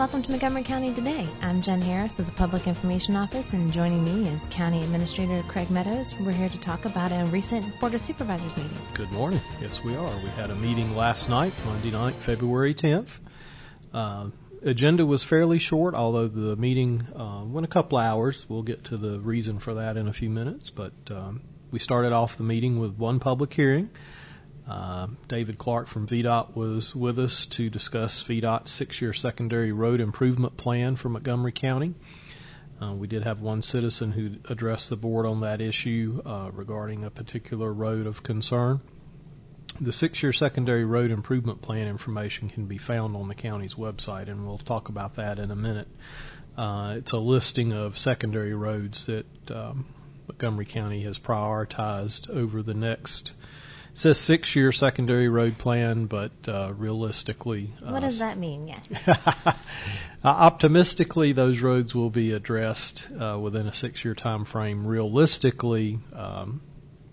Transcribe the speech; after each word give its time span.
Welcome 0.00 0.22
to 0.22 0.30
Montgomery 0.30 0.62
County 0.62 0.94
Today. 0.94 1.28
I'm 1.42 1.60
Jen 1.60 1.82
Harris 1.82 2.18
of 2.18 2.24
the 2.24 2.32
Public 2.32 2.66
Information 2.66 3.16
Office, 3.16 3.52
and 3.52 3.70
joining 3.70 4.02
me 4.02 4.30
is 4.30 4.46
County 4.46 4.82
Administrator 4.82 5.42
Craig 5.46 5.70
Meadows. 5.70 6.14
We're 6.20 6.32
here 6.32 6.48
to 6.48 6.58
talk 6.58 6.86
about 6.86 7.12
a 7.12 7.26
recent 7.26 7.78
Board 7.80 7.92
of 7.92 8.00
Supervisors 8.00 8.56
meeting. 8.56 8.78
Good 8.94 9.12
morning. 9.12 9.42
Yes, 9.60 9.84
we 9.84 9.94
are. 9.94 10.16
We 10.22 10.30
had 10.30 10.48
a 10.48 10.54
meeting 10.54 10.96
last 10.96 11.28
night, 11.28 11.52
Monday 11.66 11.90
night, 11.90 12.14
February 12.14 12.72
10th. 12.72 13.20
Uh, 13.92 14.30
agenda 14.62 15.04
was 15.04 15.22
fairly 15.22 15.58
short, 15.58 15.94
although 15.94 16.28
the 16.28 16.56
meeting 16.56 17.06
uh, 17.14 17.42
went 17.44 17.66
a 17.66 17.68
couple 17.68 17.98
hours. 17.98 18.48
We'll 18.48 18.62
get 18.62 18.84
to 18.84 18.96
the 18.96 19.20
reason 19.20 19.58
for 19.58 19.74
that 19.74 19.98
in 19.98 20.08
a 20.08 20.14
few 20.14 20.30
minutes, 20.30 20.70
but 20.70 20.94
um, 21.10 21.42
we 21.70 21.78
started 21.78 22.14
off 22.14 22.38
the 22.38 22.42
meeting 22.42 22.80
with 22.80 22.96
one 22.96 23.20
public 23.20 23.52
hearing. 23.52 23.90
Uh, 24.70 25.08
David 25.26 25.58
Clark 25.58 25.88
from 25.88 26.06
VDOT 26.06 26.54
was 26.54 26.94
with 26.94 27.18
us 27.18 27.44
to 27.46 27.68
discuss 27.68 28.22
VDOT's 28.22 28.70
six-year 28.70 29.12
secondary 29.12 29.72
road 29.72 30.00
improvement 30.00 30.56
plan 30.56 30.94
for 30.94 31.08
Montgomery 31.08 31.50
County. 31.50 31.94
Uh, 32.80 32.92
we 32.92 33.08
did 33.08 33.24
have 33.24 33.40
one 33.40 33.62
citizen 33.62 34.12
who 34.12 34.36
addressed 34.48 34.88
the 34.88 34.96
board 34.96 35.26
on 35.26 35.40
that 35.40 35.60
issue 35.60 36.22
uh, 36.24 36.52
regarding 36.52 37.02
a 37.02 37.10
particular 37.10 37.72
road 37.72 38.06
of 38.06 38.22
concern. 38.22 38.80
The 39.80 39.90
six-year 39.90 40.32
secondary 40.32 40.84
road 40.84 41.10
improvement 41.10 41.62
plan 41.62 41.88
information 41.88 42.48
can 42.48 42.66
be 42.66 42.78
found 42.78 43.16
on 43.16 43.26
the 43.26 43.34
county's 43.34 43.74
website, 43.74 44.28
and 44.28 44.46
we'll 44.46 44.58
talk 44.58 44.88
about 44.88 45.16
that 45.16 45.40
in 45.40 45.50
a 45.50 45.56
minute. 45.56 45.88
Uh, 46.56 46.94
it's 46.96 47.10
a 47.10 47.18
listing 47.18 47.72
of 47.72 47.98
secondary 47.98 48.54
roads 48.54 49.06
that 49.06 49.26
um, 49.50 49.86
Montgomery 50.28 50.64
County 50.64 51.02
has 51.02 51.18
prioritized 51.18 52.30
over 52.30 52.62
the 52.62 52.74
next 52.74 53.32
it 53.92 53.98
says 53.98 54.18
six 54.18 54.54
year 54.54 54.72
secondary 54.72 55.28
road 55.28 55.58
plan, 55.58 56.06
but 56.06 56.32
uh, 56.46 56.72
realistically. 56.76 57.72
Uh, 57.84 57.90
what 57.90 58.00
does 58.00 58.20
that 58.20 58.38
mean? 58.38 58.68
Yes. 58.68 58.88
uh, 59.06 59.54
optimistically, 60.24 61.32
those 61.32 61.60
roads 61.60 61.94
will 61.94 62.10
be 62.10 62.32
addressed 62.32 63.08
uh, 63.18 63.38
within 63.38 63.66
a 63.66 63.72
six 63.72 64.04
year 64.04 64.14
time 64.14 64.44
frame. 64.44 64.86
Realistically, 64.86 65.98
um, 66.14 66.62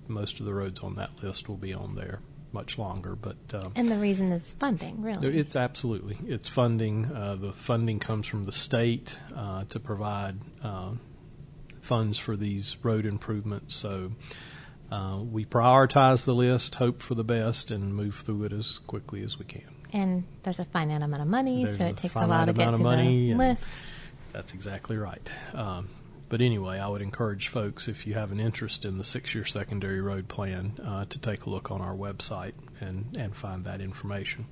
most 0.07 0.39
of 0.39 0.45
the 0.45 0.53
roads 0.53 0.79
on 0.81 0.95
that 0.95 1.11
list 1.23 1.49
will 1.49 1.57
be 1.57 1.73
on 1.73 1.95
there 1.95 2.19
much 2.53 2.77
longer. 2.77 3.15
But 3.15 3.37
um, 3.53 3.73
and 3.75 3.89
the 3.89 3.97
reason 3.97 4.31
is 4.31 4.51
funding, 4.53 5.01
really. 5.01 5.37
It's 5.37 5.55
absolutely 5.55 6.17
it's 6.27 6.47
funding. 6.47 7.11
Uh, 7.13 7.35
the 7.35 7.51
funding 7.53 7.99
comes 7.99 8.27
from 8.27 8.45
the 8.45 8.51
state 8.51 9.17
uh, 9.35 9.63
to 9.69 9.79
provide 9.79 10.35
funds 11.81 12.17
for 12.17 12.35
these 12.35 12.75
road 12.83 13.05
improvements. 13.05 13.73
So 13.73 14.11
uh, 14.91 15.19
we 15.21 15.45
prioritize 15.45 16.25
the 16.25 16.35
list, 16.35 16.75
hope 16.75 17.01
for 17.01 17.15
the 17.15 17.23
best, 17.23 17.71
and 17.71 17.93
move 17.93 18.15
through 18.15 18.43
it 18.43 18.53
as 18.53 18.77
quickly 18.79 19.21
as 19.21 19.37
we 19.37 19.45
can. 19.45 19.63
And 19.93 20.23
there's 20.43 20.59
a 20.59 20.65
finite 20.65 21.01
amount 21.01 21.21
of 21.21 21.27
money, 21.27 21.65
there's 21.65 21.77
so 21.77 21.85
it 21.85 21.97
takes 21.97 22.15
a 22.15 22.25
while 22.25 22.45
to 22.45 22.53
get 22.53 22.75
through 22.75 22.77
the 22.77 23.33
list. 23.33 23.79
That's 24.33 24.53
exactly 24.53 24.97
right. 24.97 25.29
Um, 25.53 25.89
but 26.29 26.41
anyway, 26.41 26.79
I 26.79 26.87
would 26.87 27.01
encourage 27.01 27.47
folks, 27.47 27.87
if 27.87 28.05
you 28.05 28.13
have 28.13 28.31
an 28.31 28.39
interest 28.39 28.85
in 28.85 28.97
the 28.97 29.03
six-year 29.03 29.45
secondary 29.45 30.01
road 30.01 30.27
plan, 30.27 30.73
uh, 30.83 31.05
to 31.05 31.19
take 31.19 31.45
a 31.45 31.49
look 31.49 31.71
on 31.71 31.81
our 31.81 31.95
website 31.95 32.53
and, 32.81 33.15
and 33.17 33.35
find 33.35 33.65
that 33.65 33.81
information. 33.81 34.45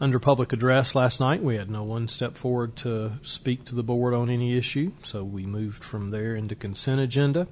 Under 0.00 0.18
public 0.18 0.52
address 0.52 0.94
last 0.94 1.20
night, 1.20 1.42
we 1.42 1.56
had 1.56 1.70
no 1.70 1.82
one 1.82 2.08
step 2.08 2.38
forward 2.38 2.74
to 2.76 3.12
speak 3.22 3.66
to 3.66 3.74
the 3.74 3.82
board 3.82 4.14
on 4.14 4.30
any 4.30 4.56
issue, 4.56 4.92
so 5.02 5.22
we 5.22 5.44
moved 5.44 5.84
from 5.84 6.08
there 6.08 6.34
into 6.34 6.54
consent 6.54 7.00
agenda 7.00 7.46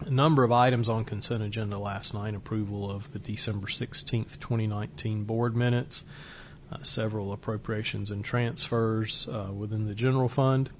a 0.00 0.10
number 0.10 0.44
of 0.44 0.52
items 0.52 0.88
on 0.88 1.04
consent 1.04 1.42
agenda 1.42 1.78
last 1.78 2.14
night 2.14 2.34
approval 2.34 2.90
of 2.90 3.12
the 3.12 3.18
December 3.18 3.66
16th, 3.66 4.38
2019 4.40 5.24
board 5.24 5.56
minutes, 5.56 6.04
uh, 6.72 6.82
several 6.82 7.32
appropriations 7.32 8.10
and 8.10 8.24
transfers 8.24 9.28
uh, 9.28 9.52
within 9.52 9.86
the 9.86 9.94
general 9.94 10.28
fund, 10.28 10.70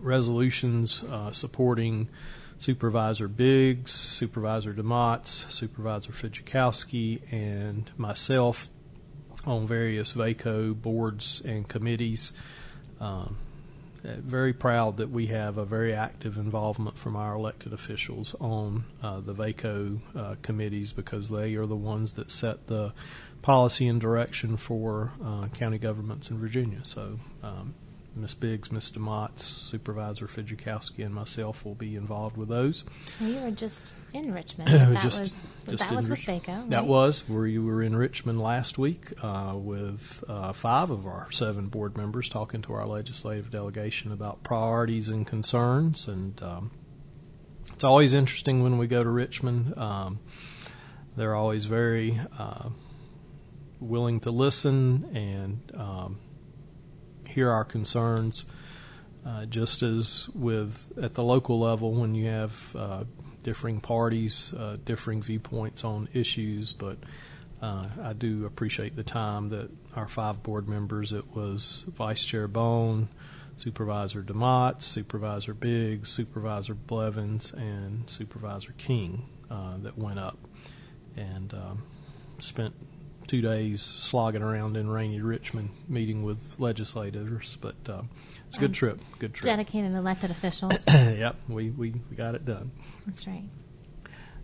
resolutions 0.00 1.02
uh, 1.04 1.32
supporting 1.32 2.08
Supervisor 2.58 3.28
Biggs, 3.28 3.92
Supervisor 3.92 4.72
DeMotts, 4.72 5.50
Supervisor 5.50 6.12
Fijalkowski, 6.12 7.20
and 7.32 7.90
myself 7.96 8.68
on 9.46 9.66
various 9.66 10.12
VACO 10.12 10.74
boards 10.74 11.40
and 11.44 11.68
committees. 11.68 12.32
Um, 13.00 13.36
very 14.16 14.52
proud 14.52 14.96
that 14.98 15.10
we 15.10 15.26
have 15.26 15.58
a 15.58 15.64
very 15.64 15.92
active 15.94 16.36
involvement 16.36 16.98
from 16.98 17.16
our 17.16 17.34
elected 17.34 17.72
officials 17.72 18.34
on 18.40 18.84
uh, 19.02 19.20
the 19.20 19.32
VACO 19.32 20.00
uh, 20.16 20.34
committees 20.42 20.92
because 20.92 21.28
they 21.28 21.54
are 21.54 21.66
the 21.66 21.76
ones 21.76 22.14
that 22.14 22.30
set 22.30 22.66
the 22.66 22.92
policy 23.42 23.86
and 23.86 24.00
direction 24.00 24.56
for 24.56 25.12
uh, 25.24 25.48
county 25.48 25.78
governments 25.78 26.30
in 26.30 26.38
Virginia. 26.38 26.80
So 26.82 27.18
um, 27.42 27.74
Ms. 28.18 28.34
Biggs, 28.34 28.72
Ms. 28.72 28.92
DeMotts, 28.92 29.40
Supervisor 29.40 30.26
Fijalkowski, 30.26 31.04
and 31.04 31.14
myself 31.14 31.64
will 31.64 31.74
be 31.74 31.96
involved 31.96 32.36
with 32.36 32.48
those. 32.48 32.84
You 33.20 33.40
were 33.40 33.50
just 33.50 33.94
in 34.12 34.32
Richmond. 34.32 34.68
that 34.70 35.02
just, 35.02 35.20
was 35.20 35.48
just 35.68 35.80
that 35.80 35.92
was 35.92 36.08
with 36.08 36.20
VACO. 36.20 36.52
Right? 36.52 36.70
That 36.70 36.86
was 36.86 37.28
where 37.28 37.46
you 37.46 37.64
were 37.64 37.82
in 37.82 37.96
Richmond 37.96 38.40
last 38.40 38.78
week 38.78 39.12
uh, 39.22 39.54
with 39.56 40.24
uh, 40.28 40.52
five 40.52 40.90
of 40.90 41.06
our 41.06 41.30
seven 41.30 41.68
board 41.68 41.96
members 41.96 42.28
talking 42.28 42.62
to 42.62 42.72
our 42.72 42.86
legislative 42.86 43.50
delegation 43.50 44.12
about 44.12 44.42
priorities 44.42 45.08
and 45.08 45.26
concerns. 45.26 46.08
And 46.08 46.42
um, 46.42 46.70
it's 47.72 47.84
always 47.84 48.14
interesting 48.14 48.62
when 48.62 48.78
we 48.78 48.86
go 48.86 49.02
to 49.02 49.10
Richmond. 49.10 49.76
Um, 49.78 50.18
they're 51.16 51.34
always 51.34 51.66
very 51.66 52.20
uh, 52.38 52.68
willing 53.80 54.20
to 54.20 54.30
listen 54.30 55.04
and 55.14 55.80
um, 55.80 56.18
hear 57.28 57.50
our 57.50 57.64
concerns. 57.64 58.44
Uh, 59.26 59.44
just 59.46 59.82
as 59.82 60.28
with 60.34 60.92
at 61.02 61.12
the 61.14 61.22
local 61.22 61.58
level, 61.58 61.92
when 61.92 62.14
you 62.14 62.26
have 62.26 62.76
uh, 62.76 63.04
differing 63.42 63.80
parties, 63.80 64.54
uh, 64.54 64.76
differing 64.84 65.22
viewpoints 65.22 65.84
on 65.84 66.08
issues, 66.14 66.72
but 66.72 66.98
uh, 67.60 67.86
I 68.02 68.12
do 68.12 68.46
appreciate 68.46 68.96
the 68.96 69.02
time 69.02 69.48
that 69.50 69.70
our 69.94 70.08
five 70.08 70.42
board 70.42 70.68
members. 70.68 71.12
It 71.12 71.34
was 71.34 71.84
Vice 71.88 72.24
Chair 72.24 72.46
Bohn, 72.46 73.08
Supervisor 73.56 74.22
DeMott, 74.22 74.82
Supervisor 74.82 75.54
Biggs, 75.54 76.08
Supervisor 76.10 76.74
Blevins, 76.74 77.52
and 77.52 78.08
Supervisor 78.08 78.72
King 78.78 79.28
uh, 79.50 79.78
that 79.78 79.98
went 79.98 80.18
up 80.18 80.38
and 81.16 81.52
um, 81.54 81.82
spent 82.38 82.74
two 83.28 83.42
days 83.42 83.82
slogging 83.82 84.42
around 84.42 84.76
in 84.76 84.90
rainy 84.90 85.20
Richmond, 85.20 85.70
meeting 85.86 86.24
with 86.24 86.58
legislators. 86.58 87.56
But 87.60 87.76
uh, 87.88 88.02
it's 88.46 88.56
a 88.56 88.60
good 88.60 88.70
um, 88.70 88.72
trip. 88.72 89.00
Good 89.18 89.34
trip. 89.34 89.44
Dedicated 89.44 89.92
elected 89.92 90.30
officials. 90.30 90.84
yep, 90.88 91.36
we, 91.48 91.70
we, 91.70 91.94
we 92.10 92.16
got 92.16 92.34
it 92.34 92.44
done. 92.44 92.72
That's 93.06 93.26
right. 93.26 93.44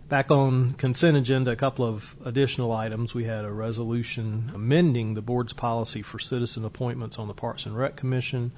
Back 0.07 0.29
on 0.29 0.73
consent 0.73 1.17
agenda, 1.17 1.49
a 1.49 1.55
couple 1.55 1.83
of 1.83 2.15
additional 2.23 2.71
items. 2.71 3.15
We 3.15 3.23
had 3.23 3.43
a 3.43 3.51
resolution 3.51 4.51
amending 4.53 5.15
the 5.15 5.23
board's 5.23 5.53
policy 5.53 6.03
for 6.03 6.19
citizen 6.19 6.63
appointments 6.63 7.17
on 7.17 7.27
the 7.27 7.33
Parks 7.33 7.65
and 7.65 7.75
Rec 7.75 7.95
Commission. 7.95 8.51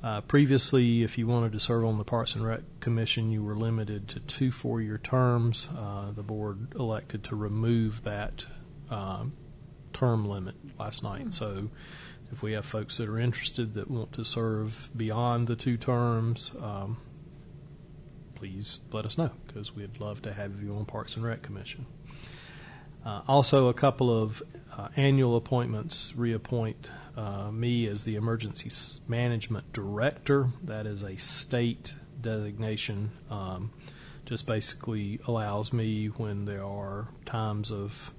Uh, 0.00 0.20
previously, 0.20 1.02
if 1.02 1.18
you 1.18 1.26
wanted 1.26 1.50
to 1.50 1.58
serve 1.58 1.84
on 1.84 1.98
the 1.98 2.04
Parks 2.04 2.36
and 2.36 2.46
Rec 2.46 2.60
Commission, 2.78 3.32
you 3.32 3.42
were 3.42 3.56
limited 3.56 4.06
to 4.06 4.20
two 4.20 4.52
four-year 4.52 4.98
terms. 4.98 5.68
Uh, 5.76 6.12
the 6.12 6.22
board 6.22 6.68
elected 6.76 7.24
to 7.24 7.34
remove 7.34 8.04
that 8.04 8.46
uh, 8.88 9.24
term 9.96 10.28
limit 10.28 10.54
last 10.78 11.02
night. 11.02 11.32
So 11.32 11.70
if 12.30 12.42
we 12.42 12.52
have 12.52 12.66
folks 12.66 12.98
that 12.98 13.08
are 13.08 13.18
interested 13.18 13.74
that 13.74 13.90
want 13.90 14.12
to 14.12 14.24
serve 14.24 14.90
beyond 14.94 15.46
the 15.46 15.56
two 15.56 15.78
terms, 15.78 16.52
um, 16.60 16.98
please 18.34 18.82
let 18.92 19.06
us 19.06 19.16
know 19.16 19.30
because 19.46 19.74
we'd 19.74 19.98
love 19.98 20.20
to 20.22 20.32
have 20.32 20.62
you 20.62 20.76
on 20.76 20.84
Parks 20.84 21.16
and 21.16 21.24
Rec 21.24 21.40
Commission. 21.40 21.86
Uh, 23.06 23.22
also, 23.26 23.68
a 23.68 23.74
couple 23.74 24.10
of 24.10 24.42
uh, 24.76 24.88
annual 24.96 25.36
appointments 25.36 26.14
reappoint 26.14 26.90
uh, 27.16 27.50
me 27.50 27.86
as 27.86 28.04
the 28.04 28.16
Emergency 28.16 28.68
Management 29.08 29.72
Director. 29.72 30.50
That 30.64 30.86
is 30.86 31.04
a 31.04 31.16
state 31.16 31.94
designation. 32.20 33.12
Um, 33.30 33.70
just 34.26 34.46
basically 34.46 35.20
allows 35.26 35.72
me 35.72 36.08
when 36.08 36.44
there 36.44 36.64
are 36.64 37.08
times 37.24 37.70
of 37.70 38.12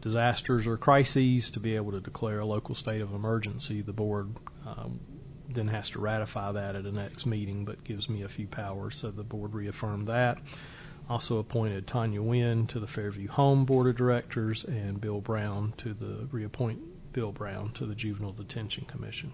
disasters 0.00 0.66
or 0.66 0.76
crises 0.76 1.50
to 1.52 1.60
be 1.60 1.76
able 1.76 1.92
to 1.92 2.00
declare 2.00 2.40
a 2.40 2.46
local 2.46 2.74
state 2.74 3.00
of 3.00 3.12
emergency. 3.12 3.82
The 3.82 3.92
board 3.92 4.36
um, 4.66 5.00
then 5.48 5.68
has 5.68 5.90
to 5.90 6.00
ratify 6.00 6.52
that 6.52 6.76
at 6.76 6.86
a 6.86 6.92
next 6.92 7.26
meeting, 7.26 7.64
but 7.64 7.84
gives 7.84 8.08
me 8.08 8.22
a 8.22 8.28
few 8.28 8.46
powers. 8.46 8.96
So 8.96 9.10
the 9.10 9.24
board 9.24 9.54
reaffirmed 9.54 10.06
that. 10.06 10.38
Also 11.08 11.38
appointed 11.38 11.86
Tanya 11.86 12.22
Wynn 12.22 12.66
to 12.68 12.78
the 12.78 12.86
Fairview 12.86 13.28
Home 13.28 13.64
Board 13.64 13.88
of 13.88 13.96
Directors 13.96 14.64
and 14.64 15.00
Bill 15.00 15.20
Brown 15.20 15.74
to 15.78 15.92
the 15.92 16.28
reappoint 16.30 17.12
Bill 17.12 17.32
Brown 17.32 17.72
to 17.72 17.86
the 17.86 17.96
Juvenile 17.96 18.32
Detention 18.32 18.84
Commission. 18.84 19.32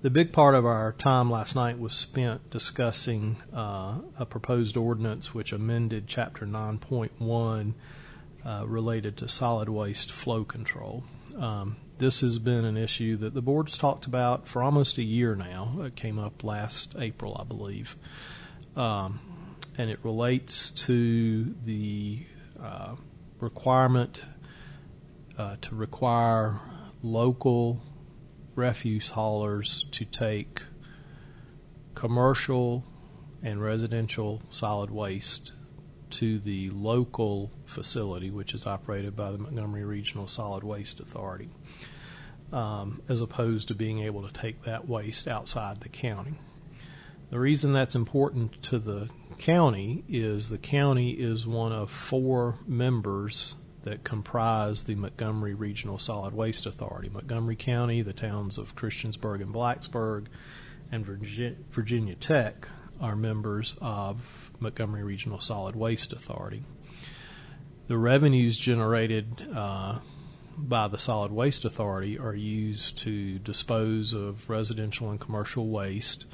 The 0.00 0.10
big 0.10 0.32
part 0.32 0.54
of 0.54 0.66
our 0.66 0.92
time 0.92 1.30
last 1.30 1.54
night 1.54 1.78
was 1.78 1.92
spent 1.92 2.50
discussing 2.50 3.36
uh, 3.54 3.98
a 4.18 4.26
proposed 4.26 4.76
ordinance 4.76 5.32
which 5.34 5.52
amended 5.52 6.08
Chapter 6.08 6.46
9.1 6.46 7.74
uh, 8.44 8.64
related 8.66 9.16
to 9.18 9.28
solid 9.28 9.68
waste 9.68 10.10
flow 10.10 10.44
control. 10.44 11.04
Um, 11.36 11.76
this 11.98 12.20
has 12.20 12.38
been 12.38 12.64
an 12.64 12.76
issue 12.76 13.16
that 13.18 13.34
the 13.34 13.42
board's 13.42 13.78
talked 13.78 14.06
about 14.06 14.48
for 14.48 14.62
almost 14.62 14.98
a 14.98 15.02
year 15.02 15.36
now. 15.36 15.76
It 15.82 15.94
came 15.94 16.18
up 16.18 16.42
last 16.42 16.96
April, 16.98 17.36
I 17.38 17.44
believe. 17.44 17.96
Um, 18.74 19.20
and 19.78 19.90
it 19.90 20.00
relates 20.02 20.70
to 20.72 21.54
the 21.64 22.24
uh, 22.60 22.96
requirement 23.38 24.22
uh, 25.38 25.56
to 25.62 25.74
require 25.74 26.60
local 27.02 27.80
refuse 28.54 29.10
haulers 29.10 29.86
to 29.92 30.04
take 30.04 30.62
commercial 31.94 32.84
and 33.42 33.62
residential 33.62 34.42
solid 34.50 34.90
waste 34.90 35.52
to 36.12 36.38
the 36.38 36.70
local 36.70 37.50
facility, 37.64 38.30
which 38.30 38.54
is 38.54 38.66
operated 38.66 39.16
by 39.16 39.32
the 39.32 39.38
Montgomery 39.38 39.84
Regional 39.84 40.26
Solid 40.26 40.62
Waste 40.62 41.00
Authority, 41.00 41.48
um, 42.52 43.02
as 43.08 43.20
opposed 43.20 43.68
to 43.68 43.74
being 43.74 44.00
able 44.00 44.26
to 44.26 44.32
take 44.32 44.62
that 44.62 44.88
waste 44.88 45.26
outside 45.26 45.78
the 45.80 45.88
county. 45.88 46.34
The 47.30 47.38
reason 47.38 47.72
that's 47.72 47.94
important 47.94 48.62
to 48.64 48.78
the 48.78 49.08
county 49.38 50.04
is 50.08 50.50
the 50.50 50.58
county 50.58 51.12
is 51.12 51.46
one 51.46 51.72
of 51.72 51.90
four 51.90 52.56
members 52.66 53.56
that 53.84 54.04
comprise 54.04 54.84
the 54.84 54.94
Montgomery 54.94 55.54
Regional 55.54 55.98
Solid 55.98 56.34
Waste 56.34 56.66
Authority. 56.66 57.08
Montgomery 57.08 57.56
County, 57.56 58.02
the 58.02 58.12
towns 58.12 58.58
of 58.58 58.76
Christiansburg 58.76 59.40
and 59.40 59.52
Blacksburg, 59.52 60.26
and 60.92 61.06
Virginia 61.06 62.14
Tech 62.14 62.68
are 63.02 63.16
members 63.16 63.74
of 63.80 64.52
Montgomery 64.60 65.02
Regional 65.02 65.40
Solid 65.40 65.74
Waste 65.74 66.12
Authority. 66.12 66.62
The 67.88 67.98
revenues 67.98 68.56
generated 68.56 69.46
uh, 69.54 69.98
by 70.56 70.86
the 70.86 70.98
Solid 70.98 71.32
Waste 71.32 71.64
Authority 71.64 72.16
are 72.18 72.34
used 72.34 72.98
to 72.98 73.40
dispose 73.40 74.12
of 74.12 74.48
residential 74.48 75.10
and 75.10 75.18
commercial 75.18 75.68
waste. 75.68 76.26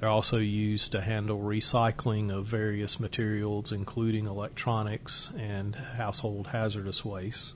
They're 0.00 0.08
also 0.08 0.38
used 0.38 0.92
to 0.92 1.02
handle 1.02 1.40
recycling 1.40 2.32
of 2.32 2.46
various 2.46 2.98
materials, 2.98 3.70
including 3.70 4.26
electronics 4.26 5.30
and 5.36 5.76
household 5.76 6.48
hazardous 6.48 7.04
waste. 7.04 7.54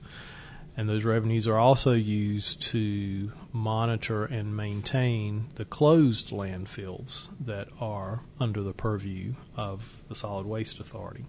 And 0.76 0.88
those 0.88 1.04
revenues 1.04 1.46
are 1.46 1.58
also 1.58 1.92
used 1.92 2.62
to 2.62 3.32
monitor 3.52 4.24
and 4.24 4.56
maintain 4.56 5.50
the 5.56 5.66
closed 5.66 6.30
landfills 6.30 7.28
that 7.40 7.68
are 7.78 8.22
under 8.40 8.62
the 8.62 8.72
purview 8.72 9.34
of 9.54 10.02
the 10.08 10.14
Solid 10.14 10.46
Waste 10.46 10.80
Authority. 10.80 11.26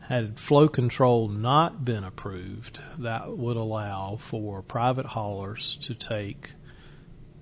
Had 0.00 0.40
flow 0.40 0.68
control 0.68 1.28
not 1.28 1.84
been 1.84 2.02
approved, 2.02 2.80
that 2.98 3.36
would 3.36 3.56
allow 3.56 4.16
for 4.16 4.62
private 4.62 5.06
haulers 5.06 5.76
to 5.82 5.94
take 5.94 6.54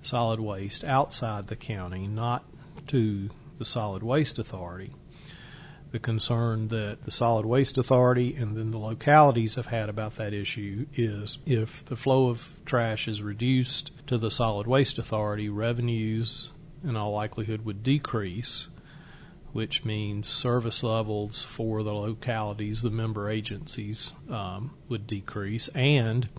solid 0.03 0.39
waste 0.39 0.83
outside 0.83 1.47
the 1.47 1.55
county, 1.55 2.05
not 2.05 2.45
to 2.87 3.31
the 3.57 3.65
Solid 3.65 4.03
Waste 4.03 4.37
Authority, 4.37 4.93
the 5.91 5.99
concern 5.99 6.67
that 6.67 7.03
the 7.03 7.11
Solid 7.11 7.45
Waste 7.45 7.77
Authority 7.77 8.35
and 8.35 8.55
then 8.55 8.71
the 8.71 8.77
localities 8.77 9.55
have 9.55 9.67
had 9.67 9.89
about 9.89 10.15
that 10.15 10.33
issue 10.33 10.85
is 10.93 11.39
if 11.45 11.83
the 11.85 11.95
flow 11.95 12.27
of 12.27 12.53
trash 12.65 13.07
is 13.07 13.23
reduced 13.23 13.91
to 14.07 14.17
the 14.17 14.29
Solid 14.29 14.67
Waste 14.67 14.99
Authority, 14.99 15.49
revenues 15.49 16.49
in 16.83 16.95
all 16.95 17.11
likelihood 17.11 17.65
would 17.65 17.81
decrease, 17.81 18.67
which 19.51 19.83
means 19.83 20.27
service 20.27 20.83
levels 20.83 21.43
for 21.43 21.81
the 21.81 21.93
localities, 21.93 22.83
the 22.83 22.91
member 22.91 23.29
agencies, 23.29 24.11
um, 24.29 24.75
would 24.89 25.07
decrease, 25.07 25.69
and 25.69 26.29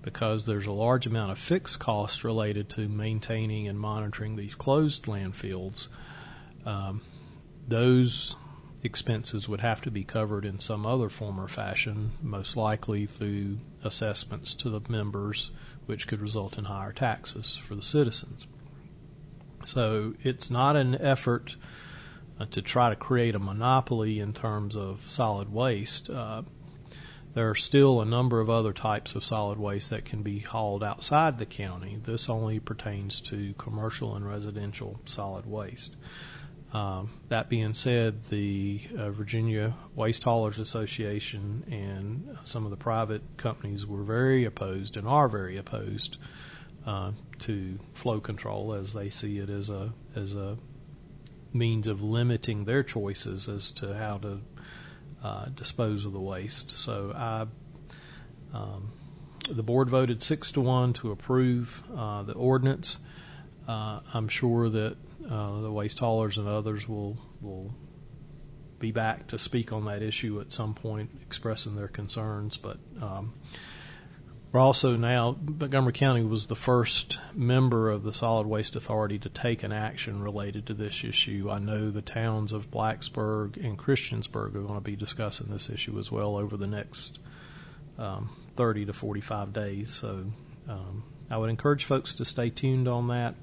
because 0.00 0.46
there's 0.46 0.66
a 0.66 0.72
large 0.72 1.06
amount 1.06 1.32
of 1.32 1.38
fixed 1.38 1.80
costs 1.80 2.24
related 2.24 2.70
to 2.70 2.88
maintaining 2.88 3.68
and 3.68 3.78
monitoring 3.78 4.36
these 4.36 4.54
closed 4.54 5.04
landfills, 5.04 5.88
um, 6.64 7.02
those 7.68 8.36
expenses 8.86 9.48
would 9.48 9.60
have 9.60 9.82
to 9.82 9.90
be 9.90 10.04
covered 10.04 10.46
in 10.46 10.58
some 10.58 10.86
other 10.86 11.10
form 11.10 11.38
or 11.38 11.48
fashion, 11.48 12.12
most 12.22 12.56
likely 12.56 13.04
through 13.04 13.58
assessments 13.84 14.54
to 14.54 14.70
the 14.70 14.80
members, 14.88 15.50
which 15.84 16.06
could 16.06 16.20
result 16.20 16.56
in 16.56 16.64
higher 16.64 16.92
taxes 16.92 17.56
for 17.56 17.74
the 17.74 17.82
citizens. 17.82 18.46
So 19.66 20.14
it's 20.22 20.50
not 20.50 20.76
an 20.76 20.94
effort 20.94 21.56
uh, 22.40 22.46
to 22.46 22.62
try 22.62 22.88
to 22.88 22.96
create 22.96 23.34
a 23.34 23.38
monopoly 23.38 24.20
in 24.20 24.32
terms 24.32 24.76
of 24.76 25.10
solid 25.10 25.52
waste. 25.52 26.08
Uh, 26.08 26.42
there 27.34 27.50
are 27.50 27.54
still 27.54 28.00
a 28.00 28.06
number 28.06 28.40
of 28.40 28.48
other 28.48 28.72
types 28.72 29.14
of 29.14 29.24
solid 29.24 29.58
waste 29.58 29.90
that 29.90 30.06
can 30.06 30.22
be 30.22 30.38
hauled 30.38 30.82
outside 30.82 31.36
the 31.36 31.44
county. 31.44 31.98
This 32.02 32.30
only 32.30 32.60
pertains 32.60 33.20
to 33.22 33.52
commercial 33.58 34.16
and 34.16 34.26
residential 34.26 35.00
solid 35.04 35.44
waste. 35.44 35.96
Um, 36.72 37.10
that 37.28 37.48
being 37.48 37.74
said, 37.74 38.24
the 38.24 38.80
uh, 38.98 39.10
Virginia 39.10 39.74
Waste 39.94 40.24
Haulers 40.24 40.58
Association 40.58 41.64
and 41.70 42.36
some 42.44 42.64
of 42.64 42.70
the 42.70 42.76
private 42.76 43.22
companies 43.36 43.86
were 43.86 44.02
very 44.02 44.44
opposed 44.44 44.96
and 44.96 45.06
are 45.06 45.28
very 45.28 45.56
opposed 45.56 46.16
uh, 46.84 47.12
to 47.40 47.78
flow 47.94 48.20
control 48.20 48.74
as 48.74 48.92
they 48.92 49.10
see 49.10 49.38
it 49.38 49.48
as 49.48 49.70
a 49.70 49.92
as 50.14 50.34
a 50.34 50.58
means 51.52 51.86
of 51.86 52.02
limiting 52.02 52.64
their 52.64 52.82
choices 52.82 53.48
as 53.48 53.72
to 53.72 53.94
how 53.94 54.18
to 54.18 54.40
uh, 55.22 55.46
dispose 55.46 56.04
of 56.04 56.12
the 56.12 56.20
waste. 56.20 56.76
So 56.76 57.12
I. 57.14 57.46
Um, 58.52 58.92
the 59.48 59.62
board 59.62 59.88
voted 59.88 60.22
six 60.22 60.52
to 60.52 60.60
one 60.60 60.92
to 60.94 61.10
approve 61.12 61.82
uh, 61.96 62.22
the 62.24 62.32
ordinance. 62.32 62.98
Uh, 63.68 64.00
I'm 64.12 64.28
sure 64.28 64.68
that 64.68 64.96
uh, 65.28 65.60
the 65.60 65.70
waste 65.70 65.98
haulers 65.98 66.38
and 66.38 66.48
others 66.48 66.88
will 66.88 67.18
will 67.40 67.74
be 68.78 68.92
back 68.92 69.28
to 69.28 69.38
speak 69.38 69.72
on 69.72 69.86
that 69.86 70.02
issue 70.02 70.40
at 70.40 70.52
some 70.52 70.74
point, 70.74 71.10
expressing 71.22 71.76
their 71.76 71.88
concerns. 71.88 72.56
But 72.56 72.78
um, 73.00 73.32
we're 74.52 74.60
also 74.60 74.96
now 74.96 75.36
Montgomery 75.42 75.92
County 75.92 76.22
was 76.22 76.46
the 76.46 76.56
first 76.56 77.20
member 77.34 77.90
of 77.90 78.02
the 78.02 78.12
Solid 78.12 78.46
Waste 78.46 78.76
Authority 78.76 79.18
to 79.20 79.28
take 79.28 79.62
an 79.62 79.72
action 79.72 80.22
related 80.22 80.66
to 80.66 80.74
this 80.74 81.04
issue. 81.04 81.48
I 81.50 81.58
know 81.58 81.90
the 81.90 82.02
towns 82.02 82.52
of 82.52 82.70
Blacksburg 82.70 83.56
and 83.62 83.78
Christiansburg 83.78 84.54
are 84.54 84.62
going 84.62 84.74
to 84.74 84.80
be 84.80 84.96
discussing 84.96 85.48
this 85.48 85.68
issue 85.68 85.98
as 85.98 86.12
well 86.12 86.36
over 86.36 86.56
the 86.56 86.66
next 86.66 87.18
um, 87.98 88.30
30 88.56 88.86
to 88.86 88.92
45 88.92 89.52
days. 89.52 89.92
So 89.92 90.26
um, 90.68 91.04
I 91.30 91.38
would 91.38 91.50
encourage 91.50 91.84
folks 91.84 92.14
to 92.14 92.24
stay 92.24 92.50
tuned 92.50 92.88
on 92.88 93.08
that. 93.08 93.34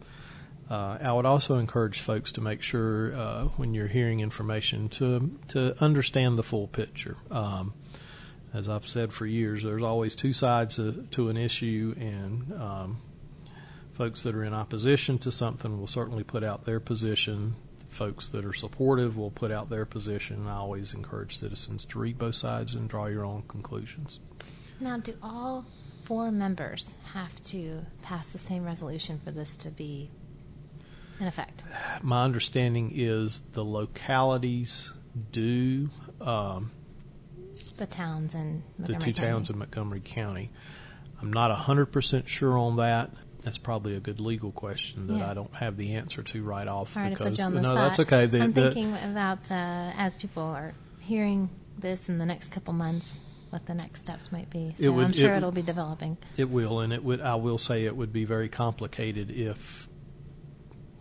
Uh, 0.70 0.98
I 1.02 1.12
would 1.12 1.26
also 1.26 1.58
encourage 1.58 2.00
folks 2.00 2.32
to 2.34 2.42
make 2.42 2.62
sure 2.62 3.14
uh, 3.16 3.44
when 3.58 3.74
you're 3.74 3.88
hearing 3.88 4.22
information 4.22 4.90
to 4.90 5.38
to 5.50 5.76
understand 5.84 6.38
the 6.38 6.44
full 6.44 6.68
picture. 6.68 7.18
Um, 7.30 7.74
as 8.54 8.70
I've 8.70 8.86
said 8.86 9.12
for 9.12 9.26
years, 9.26 9.64
there's 9.64 9.84
always 9.84 10.16
two 10.16 10.32
sides 10.32 10.76
to, 10.76 11.08
to 11.12 11.30
an 11.30 11.38
issue, 11.38 11.96
and 11.98 12.54
um, 12.54 13.02
folks 13.94 14.24
that 14.24 14.36
are 14.36 14.44
in 14.44 14.54
opposition 14.54 15.18
to 15.20 15.32
something 15.32 15.80
will 15.80 15.88
certainly 15.88 16.24
put 16.24 16.44
out 16.44 16.66
their 16.66 16.80
position. 16.80 17.56
Folks 17.90 18.30
that 18.30 18.46
are 18.46 18.54
supportive 18.54 19.18
will 19.18 19.32
put 19.32 19.52
out 19.52 19.70
their 19.70 19.86
position. 19.86 20.48
I 20.48 20.56
always 20.56 20.94
encourage 20.94 21.38
citizens 21.38 21.86
to 21.86 22.00
read 22.00 22.18
both 22.18 22.36
sides 22.36 22.76
and 22.76 22.90
draw 22.90 23.06
your 23.06 23.26
own 23.26 23.44
conclusions. 23.48 24.20
Now, 24.80 24.98
do 24.98 25.16
all 25.22 25.66
four 26.04 26.32
members 26.32 26.90
have 27.14 27.44
to 27.46 27.86
pass 28.02 28.32
the 28.32 28.40
same 28.40 28.66
resolution 28.66 29.20
for 29.24 29.32
this 29.32 29.56
to 29.58 29.70
be 29.70 30.10
in 31.20 31.28
effect? 31.28 31.64
My 32.02 32.24
understanding 32.24 32.92
is 32.96 33.42
the 33.54 33.64
localities 33.64 34.92
do. 35.32 35.90
Um, 36.22 36.72
the 37.78 37.86
towns 37.86 38.36
in 38.36 38.64
Montgomery 38.78 39.00
the 39.00 39.06
two 39.06 39.14
County. 39.14 39.14
towns 39.14 39.50
in 39.50 39.58
Montgomery 39.60 40.02
County. 40.04 40.52
I'm 41.22 41.32
not 41.32 41.56
100% 41.58 42.28
sure 42.28 42.58
on 42.58 42.78
that. 42.78 43.12
That's 43.42 43.58
probably 43.58 43.96
a 43.96 44.00
good 44.00 44.20
legal 44.20 44.52
question 44.52 45.08
that 45.08 45.18
yeah. 45.18 45.32
I 45.32 45.34
don't 45.34 45.54
have 45.56 45.76
the 45.76 45.96
answer 45.96 46.24
to 46.24 46.44
right 46.44 46.68
off. 46.68 46.94
Sorry 46.94 47.10
because, 47.10 47.26
to 47.26 47.30
put 47.32 47.40
you 47.40 47.46
on 47.46 47.54
the 47.56 47.62
no, 47.62 47.74
spot. 47.74 47.84
that's 47.84 48.00
okay. 48.00 48.26
The, 48.26 48.42
I'm 48.42 48.54
the, 48.54 48.72
thinking 48.72 48.96
about 49.12 49.52
uh, 49.52 49.92
as 49.98 50.16
people 50.16 50.44
are 50.44 50.74
hearing 51.02 51.50
this 51.78 52.08
in 52.08 52.18
the 52.18 52.26
next 52.26 52.52
couple 52.52 52.74
months, 52.74 53.18
what 53.50 53.66
the 53.66 53.74
next 53.74 54.02
steps 54.02 54.32
might 54.32 54.50
be. 54.50 54.74
So 54.80 54.92
would, 54.94 55.06
I'm 55.06 55.12
sure 55.12 55.36
it, 55.36 55.44
will 55.44 55.52
be 55.52 55.62
developing. 55.62 56.18
It 56.38 56.50
will, 56.50 56.80
and 56.80 56.94
it 56.94 57.04
would. 57.04 57.20
I 57.20 57.36
will 57.36 57.58
say 57.58 57.84
it 57.84 57.96
would 57.96 58.14
be 58.14 58.24
very 58.24 58.48
complicated 58.48 59.30
if 59.30 59.90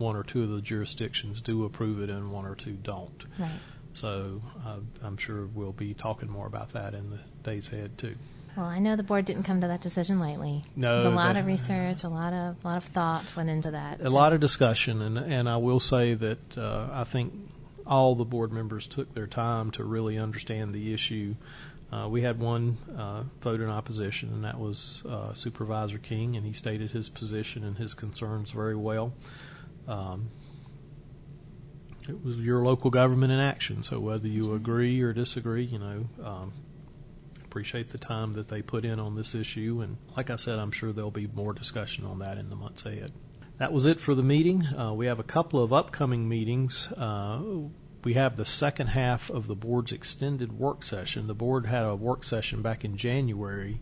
one 0.03 0.15
or 0.15 0.23
two 0.23 0.43
of 0.43 0.49
the 0.49 0.61
jurisdictions 0.61 1.41
do 1.41 1.65
approve 1.65 2.01
it 2.01 2.09
and 2.09 2.31
one 2.31 2.45
or 2.45 2.55
two 2.55 2.73
don't. 2.73 3.25
Right. 3.39 3.49
So 3.93 4.41
uh, 4.65 4.79
I'm 5.03 5.17
sure 5.17 5.45
we'll 5.45 5.71
be 5.71 5.93
talking 5.93 6.29
more 6.29 6.47
about 6.47 6.73
that 6.73 6.93
in 6.93 7.09
the 7.09 7.19
days 7.43 7.71
ahead 7.71 7.97
too. 7.97 8.15
Well, 8.55 8.65
I 8.67 8.79
know 8.79 8.95
the 8.95 9.03
board 9.03 9.25
didn't 9.25 9.43
come 9.43 9.61
to 9.61 9.67
that 9.67 9.81
decision 9.81 10.19
lightly. 10.19 10.63
No, 10.75 11.01
There's 11.01 11.13
a 11.13 11.15
lot 11.15 11.37
of 11.37 11.47
research, 11.47 12.03
a 12.03 12.09
lot 12.09 12.33
of 12.33 12.63
a 12.63 12.67
lot 12.67 12.77
of 12.77 12.83
thought 12.85 13.25
went 13.35 13.49
into 13.49 13.71
that. 13.71 13.99
A 13.99 14.03
so. 14.03 14.09
lot 14.11 14.33
of 14.33 14.39
discussion, 14.39 15.01
and 15.01 15.17
and 15.17 15.49
I 15.49 15.57
will 15.57 15.79
say 15.79 16.13
that 16.13 16.57
uh, 16.57 16.87
I 16.91 17.03
think 17.03 17.33
all 17.85 18.15
the 18.15 18.25
board 18.25 18.51
members 18.51 18.87
took 18.87 19.13
their 19.13 19.27
time 19.27 19.71
to 19.71 19.83
really 19.83 20.17
understand 20.17 20.73
the 20.73 20.93
issue. 20.93 21.35
Uh, 21.91 22.07
we 22.07 22.21
had 22.21 22.39
one 22.39 22.77
uh, 22.97 23.23
vote 23.41 23.59
in 23.59 23.69
opposition, 23.69 24.29
and 24.29 24.43
that 24.43 24.59
was 24.59 25.03
uh, 25.07 25.33
Supervisor 25.33 25.99
King, 25.99 26.35
and 26.35 26.45
he 26.45 26.53
stated 26.53 26.91
his 26.91 27.09
position 27.09 27.63
and 27.63 27.77
his 27.77 27.93
concerns 27.93 28.51
very 28.51 28.75
well. 28.75 29.13
Um, 29.87 30.29
it 32.07 32.23
was 32.23 32.39
your 32.39 32.61
local 32.61 32.89
government 32.89 33.31
in 33.31 33.39
action, 33.39 33.83
so 33.83 33.99
whether 33.99 34.27
you 34.27 34.53
agree 34.53 35.01
or 35.01 35.13
disagree, 35.13 35.63
you 35.63 35.79
know, 35.79 36.05
um, 36.23 36.53
appreciate 37.45 37.89
the 37.89 37.97
time 37.97 38.33
that 38.33 38.47
they 38.47 38.61
put 38.61 38.83
in 38.83 38.99
on 38.99 39.15
this 39.15 39.35
issue. 39.35 39.81
And 39.81 39.97
like 40.17 40.29
I 40.29 40.35
said, 40.35 40.59
I'm 40.59 40.71
sure 40.71 40.91
there'll 40.91 41.11
be 41.11 41.27
more 41.27 41.53
discussion 41.53 42.05
on 42.05 42.19
that 42.19 42.37
in 42.37 42.49
the 42.49 42.55
months 42.55 42.85
ahead. 42.85 43.13
That 43.57 43.71
was 43.71 43.85
it 43.85 43.99
for 43.99 44.15
the 44.15 44.23
meeting. 44.23 44.65
Uh, 44.65 44.93
we 44.93 45.05
have 45.05 45.19
a 45.19 45.23
couple 45.23 45.63
of 45.63 45.71
upcoming 45.71 46.27
meetings. 46.27 46.91
Uh, 46.91 47.39
we 48.03 48.15
have 48.15 48.35
the 48.35 48.45
second 48.45 48.87
half 48.87 49.29
of 49.29 49.47
the 49.47 49.55
board's 49.55 49.91
extended 49.91 50.51
work 50.51 50.83
session. 50.83 51.27
The 51.27 51.35
board 51.35 51.67
had 51.67 51.85
a 51.85 51.95
work 51.95 52.23
session 52.23 52.61
back 52.61 52.83
in 52.83 52.97
January. 52.97 53.79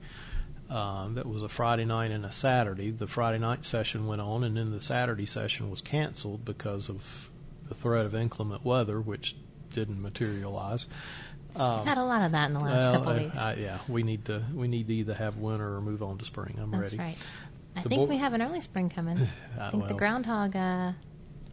Uh, 0.72 1.10
that 1.10 1.26
was 1.26 1.44
a 1.44 1.50
Friday 1.50 1.84
night 1.84 2.12
and 2.12 2.26
a 2.26 2.32
Saturday. 2.32 2.92
The 2.92 3.08
Friday 3.08 3.40
night 3.40 3.66
session 3.66 4.08
went 4.08 4.22
on, 4.22 4.44
and 4.46 4.56
then 4.56 4.72
the 4.72 4.80
Saturday 4.80 5.26
session 5.26 5.70
was 5.70 5.82
canceled 5.82 6.46
because 6.46 6.90
of 6.90 7.30
the 7.68 7.76
threat 7.76 8.06
of 8.06 8.16
inclement 8.16 8.64
weather, 8.64 9.02
which 9.02 9.36
didn't 9.74 10.02
materialize. 10.02 10.86
Um, 11.58 11.86
had 11.86 11.98
a 11.98 12.04
lot 12.06 12.22
of 12.22 12.32
that 12.32 12.48
in 12.48 12.54
the 12.54 12.62
last 12.62 12.78
well, 12.78 12.94
couple 12.94 13.10
of 13.12 13.22
weeks. 13.24 13.38
Uh, 13.38 13.56
yeah, 13.60 13.80
we 13.90 14.04
need 14.04 14.24
to 14.26 14.42
we 14.54 14.70
need 14.70 14.88
to 14.88 14.94
either 14.94 15.14
have 15.14 15.40
winter 15.40 15.76
or 15.76 15.82
move 15.82 16.02
on 16.02 16.18
to 16.20 16.24
spring. 16.26 16.58
I'm 16.62 16.72
That's 16.72 16.84
ready. 16.94 16.98
right. 16.98 17.18
I 17.76 17.82
The 17.82 17.90
think 17.90 18.00
bo- 18.02 18.06
we 18.06 18.18
have 18.18 18.34
an 18.34 18.42
early 18.42 18.62
spring 18.62 18.90
coming. 18.90 19.18
I 19.60 19.70
think 19.72 19.84
the 19.84 19.90
well. 19.90 19.98
groundhog. 19.98 20.56
Uh, 20.56 20.94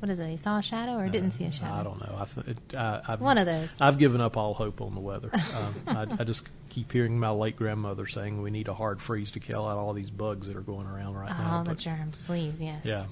what 0.00 0.10
is 0.10 0.18
it? 0.18 0.28
He 0.28 0.36
saw 0.36 0.58
a 0.58 0.62
shadow 0.62 0.96
or 0.96 1.08
didn't 1.08 1.32
see 1.32 1.44
a 1.44 1.50
shadow? 1.52 1.74
I 1.74 1.82
don't 1.82 2.00
know. 2.00 2.16
I 2.18 2.24
th- 2.24 2.46
it, 2.46 2.76
I, 2.76 3.00
I've, 3.08 3.20
One 3.20 3.38
of 3.38 3.46
those. 3.46 3.74
I've 3.80 3.98
given 3.98 4.20
up 4.20 4.36
all 4.36 4.54
hope 4.54 4.80
on 4.80 4.94
the 4.94 5.00
weather. 5.00 5.30
Um, 5.34 5.74
I, 5.86 6.06
I 6.20 6.24
just 6.24 6.48
keep 6.68 6.92
hearing 6.92 7.18
my 7.18 7.30
late 7.30 7.56
grandmother 7.56 8.06
saying 8.06 8.40
we 8.40 8.50
need 8.50 8.68
a 8.68 8.74
hard 8.74 9.02
freeze 9.02 9.32
to 9.32 9.40
kill 9.40 9.66
out 9.66 9.78
all 9.78 9.92
these 9.92 10.10
bugs 10.10 10.46
that 10.46 10.56
are 10.56 10.60
going 10.60 10.86
around 10.86 11.14
right 11.14 11.30
now. 11.30 11.58
All 11.58 11.64
the 11.64 11.70
but- 11.70 11.78
germs, 11.78 12.22
please. 12.22 12.62
Yes. 12.62 12.84
Yeah. 12.84 13.06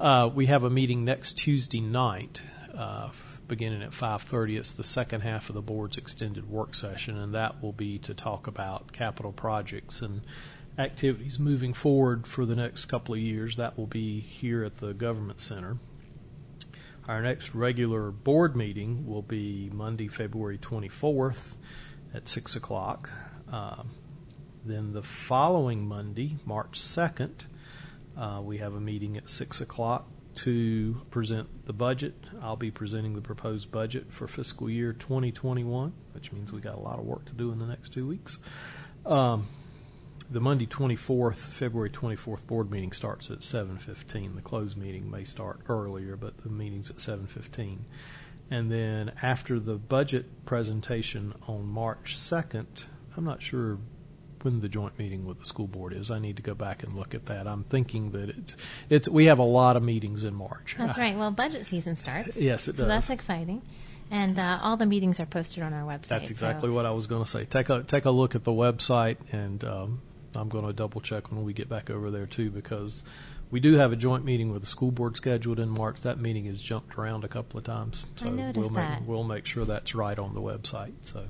Uh, 0.00 0.28
we 0.34 0.46
have 0.46 0.64
a 0.64 0.70
meeting 0.70 1.04
next 1.04 1.34
Tuesday 1.38 1.80
night, 1.80 2.42
uh, 2.74 3.10
beginning 3.46 3.82
at 3.82 3.90
5:30. 3.92 4.56
It's 4.56 4.72
the 4.72 4.82
second 4.82 5.20
half 5.20 5.48
of 5.48 5.54
the 5.54 5.62
board's 5.62 5.96
extended 5.96 6.50
work 6.50 6.74
session, 6.74 7.16
and 7.16 7.34
that 7.34 7.62
will 7.62 7.72
be 7.72 7.98
to 8.00 8.14
talk 8.14 8.48
about 8.48 8.92
capital 8.92 9.30
projects 9.30 10.00
and 10.02 10.22
activities 10.78 11.38
moving 11.38 11.72
forward 11.74 12.26
for 12.26 12.46
the 12.46 12.56
next 12.56 12.86
couple 12.86 13.14
of 13.14 13.20
years. 13.20 13.56
That 13.56 13.78
will 13.78 13.86
be 13.86 14.20
here 14.20 14.64
at 14.64 14.78
the 14.78 14.94
government 14.94 15.40
center. 15.40 15.76
Our 17.08 17.20
next 17.20 17.52
regular 17.54 18.12
board 18.12 18.54
meeting 18.54 19.08
will 19.08 19.22
be 19.22 19.68
Monday, 19.72 20.06
February 20.06 20.58
24th 20.58 21.56
at 22.14 22.28
6 22.28 22.54
o'clock. 22.54 23.10
Um, 23.50 23.90
then 24.64 24.92
the 24.92 25.02
following 25.02 25.88
Monday, 25.88 26.36
March 26.44 26.78
2nd, 26.78 27.32
uh, 28.16 28.40
we 28.44 28.58
have 28.58 28.74
a 28.74 28.80
meeting 28.80 29.16
at 29.16 29.28
6 29.28 29.60
o'clock 29.60 30.06
to 30.36 31.02
present 31.10 31.66
the 31.66 31.72
budget. 31.72 32.14
I'll 32.40 32.54
be 32.54 32.70
presenting 32.70 33.14
the 33.14 33.20
proposed 33.20 33.72
budget 33.72 34.12
for 34.12 34.28
fiscal 34.28 34.70
year 34.70 34.92
2021, 34.92 35.92
which 36.12 36.30
means 36.30 36.52
we 36.52 36.60
got 36.60 36.76
a 36.76 36.80
lot 36.80 37.00
of 37.00 37.04
work 37.04 37.24
to 37.24 37.32
do 37.32 37.50
in 37.50 37.58
the 37.58 37.66
next 37.66 37.88
two 37.92 38.06
weeks. 38.06 38.38
Um, 39.04 39.48
the 40.32 40.40
Monday 40.40 40.66
24th, 40.66 41.36
February 41.36 41.90
24th 41.90 42.46
board 42.46 42.70
meeting 42.70 42.92
starts 42.92 43.30
at 43.30 43.42
7:15. 43.42 44.34
The 44.34 44.40
closed 44.40 44.76
meeting 44.76 45.10
may 45.10 45.24
start 45.24 45.60
earlier, 45.68 46.16
but 46.16 46.38
the 46.42 46.48
meeting's 46.48 46.90
at 46.90 47.00
7:15. 47.00 47.84
And 48.50 48.70
then 48.70 49.12
after 49.22 49.60
the 49.60 49.76
budget 49.76 50.44
presentation 50.44 51.34
on 51.46 51.70
March 51.70 52.16
2nd, 52.16 52.84
I'm 53.16 53.24
not 53.24 53.42
sure 53.42 53.78
when 54.42 54.60
the 54.60 54.68
joint 54.68 54.98
meeting 54.98 55.24
with 55.24 55.38
the 55.38 55.44
school 55.44 55.68
board 55.68 55.92
is. 55.92 56.10
I 56.10 56.18
need 56.18 56.36
to 56.36 56.42
go 56.42 56.54
back 56.54 56.82
and 56.82 56.94
look 56.94 57.14
at 57.14 57.26
that. 57.26 57.46
I'm 57.46 57.62
thinking 57.62 58.10
that 58.12 58.30
it's 58.30 58.56
it's 58.88 59.08
we 59.08 59.26
have 59.26 59.38
a 59.38 59.44
lot 59.44 59.76
of 59.76 59.82
meetings 59.82 60.24
in 60.24 60.34
March. 60.34 60.76
That's 60.78 60.98
right. 60.98 61.16
Well, 61.16 61.30
budget 61.30 61.66
season 61.66 61.96
starts. 61.96 62.36
Yes, 62.36 62.68
it 62.68 62.72
does. 62.72 62.78
so 62.78 62.82
does. 62.84 62.88
that's 62.88 63.10
exciting. 63.10 63.62
And 64.10 64.38
uh, 64.38 64.58
all 64.60 64.76
the 64.76 64.84
meetings 64.86 65.20
are 65.20 65.26
posted 65.26 65.62
on 65.62 65.72
our 65.72 65.84
website. 65.84 66.08
That's 66.08 66.30
exactly 66.30 66.68
so- 66.68 66.74
what 66.74 66.86
I 66.86 66.90
was 66.90 67.06
going 67.06 67.24
to 67.24 67.30
say. 67.30 67.44
Take 67.44 67.68
a 67.68 67.82
take 67.82 68.06
a 68.06 68.10
look 68.10 68.34
at 68.34 68.44
the 68.44 68.52
website, 68.52 69.16
and 69.30 69.62
um, 69.64 70.02
I'm 70.36 70.48
going 70.48 70.66
to 70.66 70.72
double 70.72 71.00
check 71.00 71.30
when 71.30 71.44
we 71.44 71.52
get 71.52 71.68
back 71.68 71.90
over 71.90 72.10
there 72.10 72.26
too, 72.26 72.50
because 72.50 73.02
we 73.50 73.60
do 73.60 73.74
have 73.74 73.92
a 73.92 73.96
joint 73.96 74.24
meeting 74.24 74.52
with 74.52 74.62
the 74.62 74.68
school 74.68 74.90
board 74.90 75.16
scheduled 75.16 75.60
in 75.60 75.68
March. 75.68 76.02
That 76.02 76.18
meeting 76.18 76.46
has 76.46 76.60
jumped 76.60 76.98
around 76.98 77.24
a 77.24 77.28
couple 77.28 77.58
of 77.58 77.64
times, 77.64 78.06
so 78.16 78.30
we'll 78.30 78.70
make 78.70 79.06
we'll 79.06 79.24
make 79.24 79.46
sure 79.46 79.64
that's 79.64 79.94
right 79.94 80.18
on 80.18 80.34
the 80.34 80.40
website. 80.40 80.92
So 81.04 81.26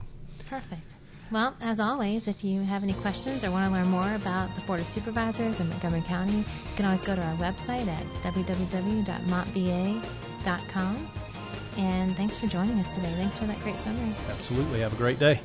Perfect. 0.48 0.94
Well, 1.32 1.56
as 1.62 1.80
always, 1.80 2.28
if 2.28 2.44
you 2.44 2.60
have 2.60 2.82
any 2.82 2.92
questions 2.92 3.42
or 3.42 3.50
want 3.50 3.66
to 3.66 3.72
learn 3.72 3.88
more 3.88 4.12
about 4.14 4.54
the 4.54 4.60
Board 4.62 4.80
of 4.80 4.86
Supervisors 4.86 5.60
in 5.60 5.68
Montgomery 5.70 6.02
County, 6.02 6.36
you 6.36 6.44
can 6.76 6.84
always 6.84 7.00
go 7.00 7.16
to 7.16 7.22
our 7.22 7.34
website 7.36 7.86
at 7.86 8.04
www.montva.com. 8.22 11.08
And 11.78 12.14
thanks 12.16 12.36
for 12.36 12.48
joining 12.48 12.78
us 12.78 12.88
today. 12.90 13.14
Thanks 13.16 13.38
for 13.38 13.46
that 13.46 13.58
great 13.60 13.78
summary. 13.78 14.14
absolutely, 14.28 14.80
have 14.80 14.92
a 14.92 14.96
great 14.96 15.18
day. 15.18 15.40